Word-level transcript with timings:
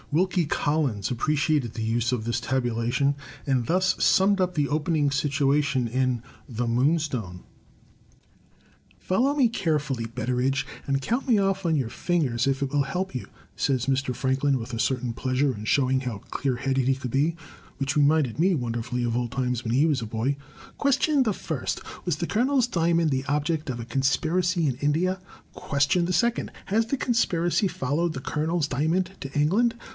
Wilkie 0.13 0.45
Collins 0.47 1.09
appreciated 1.09 1.73
the 1.75 1.83
use 1.83 2.11
of 2.11 2.25
this 2.25 2.41
tabulation, 2.41 3.15
and 3.47 3.67
thus 3.67 3.95
summed 4.03 4.41
up 4.41 4.55
the 4.55 4.67
opening 4.67 5.09
situation 5.11 5.87
in 5.87 6.21
"The 6.49 6.67
Moonstone": 6.67 7.41
"Follow 8.99 9.33
me 9.35 9.47
carefully, 9.47 10.07
Betteredge; 10.07 10.65
and 10.85 11.01
count 11.01 11.29
me 11.29 11.37
off 11.37 11.65
on 11.65 11.77
your 11.77 11.87
fin 11.87 12.23
gers, 12.27 12.45
if 12.47 12.61
it 12.63 12.71
will 12.71 12.83
help 12.83 13.13
you/' 13.13 13.29
says 13.55 13.85
Mr. 13.85 14.13
PrankUn, 14.13 14.57
with 14.59 14.73
a 14.73 14.79
certain 14.79 15.13
pleasure 15.13 15.55
in 15.55 15.63
showing 15.63 16.01
how 16.01 16.17
clear 16.29 16.57
headed 16.57 16.87
he 16.89 16.95
could 16.95 17.11
be, 17.11 17.37
which 17.77 17.95
reminded 17.95 18.37
me 18.37 18.53
won 18.53 18.73
derfully 18.73 19.07
of 19.07 19.15
old 19.15 19.31
times 19.31 19.63
when 19.63 19.71
he 19.71 19.85
was 19.85 20.01
a 20.01 20.05
boy. 20.07 20.35
"Question 20.77 21.23
the 21.23 21.31
first: 21.31 21.79
Was 22.05 22.17
the 22.17 22.27
Colonel's 22.27 22.67
Diamond 22.67 23.11
the 23.11 23.23
object 23.27 23.69
of 23.69 23.79
a 23.79 23.85
conspiracy 23.85 24.67
in 24.67 24.75
India? 24.77 25.21
Question 25.53 26.03
the 26.03 26.11
second: 26.11 26.51
Has 26.65 26.87
the 26.87 26.97
conspiracy 26.97 27.69
followed 27.69 28.11
the 28.11 28.19
Colonel's 28.19 28.67
Diamond 28.67 29.11
to 29.21 29.31
England? 29.39 29.75